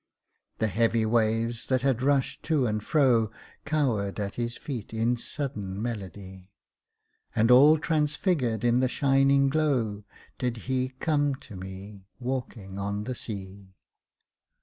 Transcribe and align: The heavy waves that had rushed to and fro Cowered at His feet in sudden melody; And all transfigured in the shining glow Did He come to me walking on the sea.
The 0.57 0.65
heavy 0.67 1.05
waves 1.05 1.67
that 1.67 1.83
had 1.83 2.01
rushed 2.01 2.41
to 2.45 2.65
and 2.65 2.81
fro 2.83 3.29
Cowered 3.65 4.19
at 4.19 4.33
His 4.33 4.57
feet 4.57 4.95
in 4.95 5.15
sudden 5.15 5.79
melody; 5.79 6.49
And 7.35 7.51
all 7.51 7.77
transfigured 7.77 8.63
in 8.63 8.79
the 8.79 8.87
shining 8.87 9.47
glow 9.47 10.03
Did 10.39 10.57
He 10.65 10.89
come 10.99 11.35
to 11.45 11.55
me 11.55 12.07
walking 12.19 12.79
on 12.79 13.03
the 13.03 13.13
sea. 13.13 13.75